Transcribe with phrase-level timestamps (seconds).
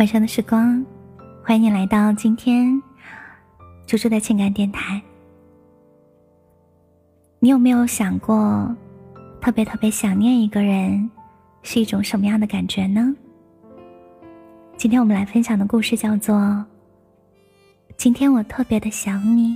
[0.00, 0.82] 晚上的时光，
[1.44, 2.82] 欢迎你来到今天
[3.86, 4.98] 猪猪的情感电台。
[7.38, 8.74] 你有没有想过，
[9.42, 11.10] 特别特别想念一个人
[11.62, 13.14] 是一种什么样的感觉呢？
[14.78, 16.34] 今天我们来分享的故事叫做
[17.98, 19.50] 《今天我特别的想你》。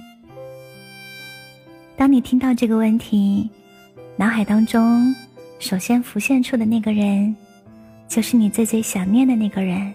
[1.96, 3.48] 当你听到这个问题，
[4.14, 5.16] 脑海当中
[5.58, 7.34] 首先浮现出的那个人。
[8.06, 9.92] 就是你最最想念的那个人，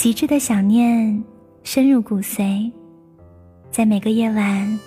[0.00, 1.22] 极致的想念
[1.62, 2.72] 深入骨髓，
[3.70, 4.80] 在每个夜晚、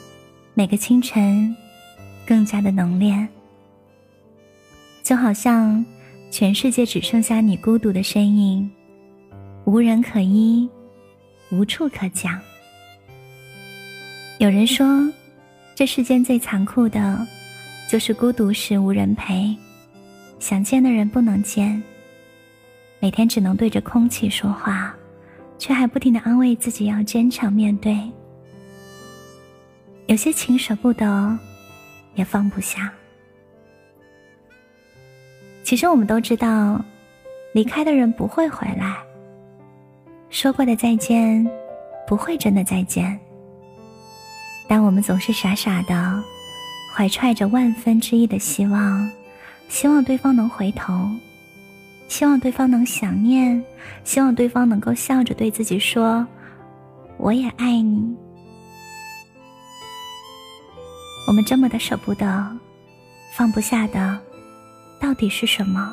[0.56, 1.56] 每个清晨，
[2.26, 3.16] 更加的浓烈。
[5.04, 5.86] 就好像
[6.32, 8.68] 全世界只剩下你孤独的身影，
[9.66, 10.68] 无人可依，
[11.52, 12.42] 无处可讲。
[14.40, 15.08] 有人说，
[15.76, 17.24] 这世间最残酷的，
[17.88, 19.56] 就是孤独时无人陪。
[20.40, 21.84] 想见的人不能见，
[23.00, 24.92] 每天只能对着空气说话，
[25.64, 27.98] 却还不停的安慰自己要坚强面对。
[30.08, 31.40] 有些情舍不得，
[32.16, 32.92] 也放不下。
[35.64, 36.84] 其实我们都知道，
[37.54, 38.98] 离开的人不会回来，
[40.30, 41.50] 说过的再见，
[42.06, 43.18] 不会真的再见。
[44.68, 46.22] 但我们总是傻傻的，
[46.94, 49.10] 怀揣着万分之一的希望。
[49.70, 51.10] 希望对方能回头，
[52.14, 53.60] 希望对方能想念，
[54.04, 56.24] 希望对方能够笑着对自己说
[57.18, 58.16] ：“我也爱你。”
[61.28, 62.56] 我们这么的舍不得，
[63.36, 64.20] 放不下的，
[65.00, 65.92] 到底是什么？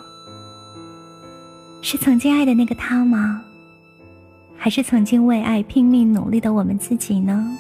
[1.80, 3.42] 是曾经爱的那个他吗？
[4.58, 7.50] 还是曾经为爱拼命努力的我们自己呢？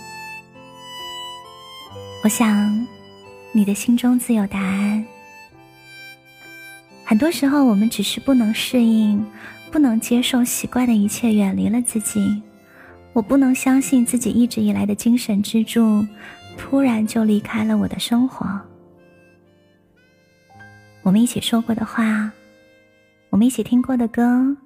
[2.24, 2.86] 我想，
[3.52, 5.02] 你的心中自有答案。
[7.10, 9.26] 很多时候，我们只是不能适应，
[9.72, 12.40] 不能接受习惯的一切，远离了自己。
[13.12, 16.06] 我不能相信自己一直以来的精神支柱，
[16.56, 18.46] 突然就离开了我的生活。
[21.02, 22.30] 我们一起说过的话，
[23.30, 24.56] 我们一起听过的歌，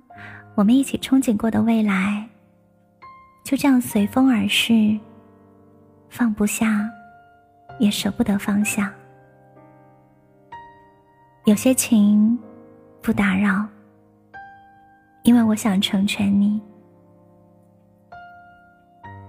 [0.55, 2.29] 我们一起憧憬过的未来，
[3.43, 4.99] 就这样随风而逝，
[6.11, 6.87] 放不下，
[7.79, 8.93] 也舍不得放下。
[11.45, 12.39] 有些情
[13.03, 13.67] 不打扰，
[15.25, 16.59] 因为我想成全你。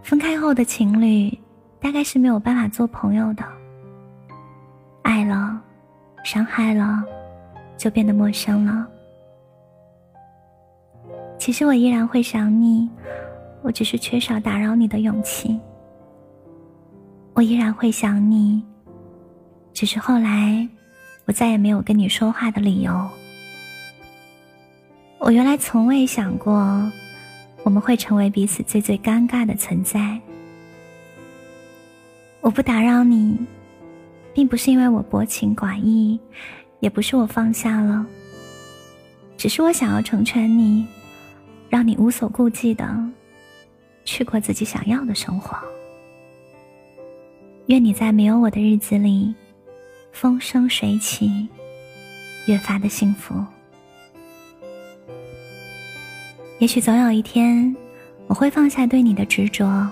[0.01, 1.37] 分开后的情侣
[1.77, 3.43] 大概是没有办法做朋友的，
[5.01, 5.61] 爱了，
[6.23, 7.03] 伤害了，
[7.75, 8.87] 就变得陌生了。
[11.37, 12.89] 其实我依然会想你，
[13.61, 15.59] 我只是缺少打扰你的勇气。
[17.33, 18.65] 我依然会想你，
[19.73, 20.65] 只是后来。
[21.25, 23.09] 我再也没有跟你说话的理由。
[25.17, 26.53] 我原来从未想过，
[27.63, 30.19] 我们会成为彼此最最尴尬的存在。
[32.41, 33.35] 我不打扰你，
[34.35, 36.19] 并不是因为我薄情寡义，
[36.79, 38.05] 也不是我放下了，
[39.35, 40.85] 只是我想要成全你，
[41.69, 42.87] 让你无所顾忌的
[44.03, 45.57] 去过自己想要的生活。
[47.65, 49.33] 愿你在没有我的日子里。
[50.15, 51.45] 风生水起，
[52.47, 53.35] 越发的幸福。
[56.57, 57.75] 也许总有一天，
[58.27, 59.85] 我会放下对你的执着，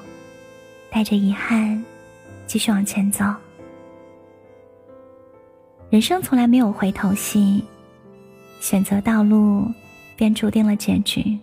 [0.89, 1.84] 带着遗憾，
[2.47, 3.25] 继续往前走。
[5.89, 7.61] 人生从来没有回头戏，
[8.61, 9.69] 选择道路，
[10.16, 11.38] 便注定了结局。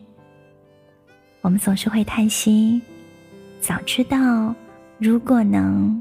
[1.42, 2.80] 我们总是会叹息，
[3.60, 4.54] 早知道，
[4.96, 6.00] 如果能，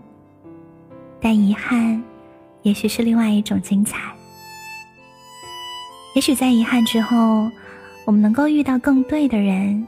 [1.19, 2.01] 但遗憾。
[2.63, 4.13] 也许是另外一种精彩。
[6.15, 7.49] 也许在遗憾之后，
[8.05, 9.85] 我们能够遇到更对的人，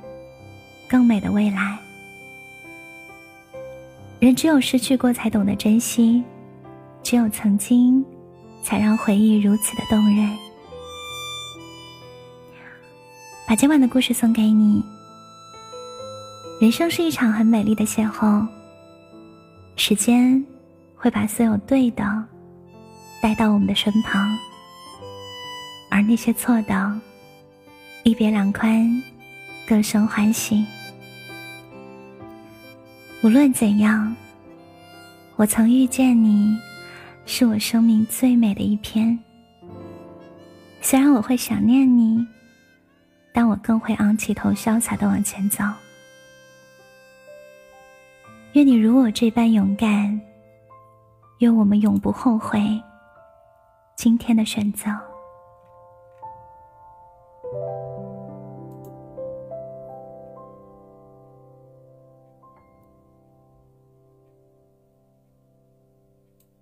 [0.88, 1.78] 更美的未来。
[4.20, 6.24] 人只有失去过，才懂得珍惜；
[7.02, 8.06] 只有曾经，
[8.64, 10.38] 才让回忆如此的动人。
[13.48, 14.82] 把今晚的故事送给你。
[16.62, 18.48] 人生是一场很美丽的邂逅，
[19.76, 20.46] 时间
[20.96, 22.04] 会把所有对的。
[23.22, 24.36] 带到我们的身旁，
[25.92, 27.00] 而那些错的，
[28.04, 28.90] 一别两宽，
[29.68, 30.66] 各生欢喜。
[33.22, 34.16] 无论怎样，
[35.36, 36.58] 我曾遇见你，
[37.28, 39.18] 是我生命最美的一篇。
[40.82, 42.26] 虽然我会想念你，
[43.32, 45.64] 但我更会昂起头，潇洒的往前走。
[48.54, 50.20] 愿你如我这般勇敢，
[51.38, 52.82] 愿我们永不后悔。
[53.96, 54.90] 今天的选择。